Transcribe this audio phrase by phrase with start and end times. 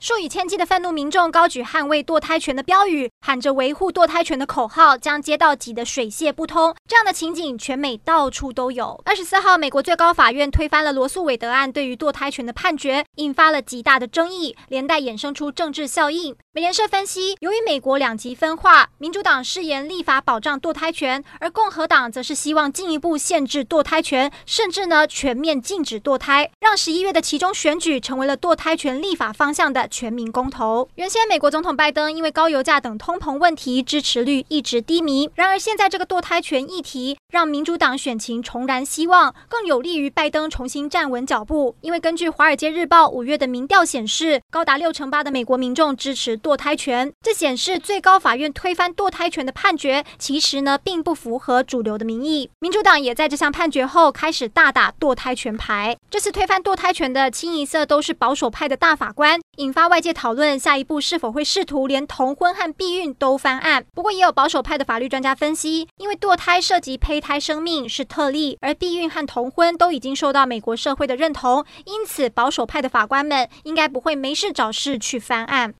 [0.00, 6.72] 数以千计的愤怒民众高举捍卫堕胎权的标语，喊着维护堕胎权的口号，将街道挤得水泄不通。
[6.88, 9.00] 这样的情景，全美到处都有。
[9.04, 16.36] 二十四号，美国最高法院推翻了罗诉韦德案对于堕胎权的判决，引发了极大的争议，连带衍生出政治效应。
[16.52, 30.88] 美联社分析，由于美国两极分化，民主党誓言立法保障堕胎权，而共和党则是希望进一步限制堕胎权，甚至呢全面禁止堕胎，让十一月的其中选举成为了堕胎权立法方向的全民公投。
[30.94, 35.28] 原先美国总统拜登因为高油价等通膨问题，支持率一直低迷。
[35.34, 41.74] 然而现在这个堕胎权议题，让民主党选情重燃希望，更有利于拜登重新站稳脚步。
[41.80, 47.12] 因为根据《华尔街日报》五月的民调显示，高达六成八的美国民众支持堕胎权。
[47.22, 52.50] 这显示最高法院推翻堕胎权的判决，其实呢并不符合主流的民意。
[52.60, 55.96] 民主党也在这项判决后开始大打堕胎权牌。
[56.10, 59.88] 这次推翻堕胎权的清一色都是保守派的大法官，引发。
[59.88, 63.86] 外界讨论下一步是否会试图连同婚和避孕都翻案。
[63.94, 75.74] 不过，也有保守派的法律专家分析，因为堕胎涉及胚胎生命是特例，而避孕和同婚都已经受到美国社会的认同，因此保守派的法官们应该不会没事找事去翻案。